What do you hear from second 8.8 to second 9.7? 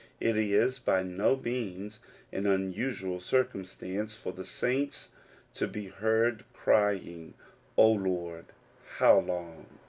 how long?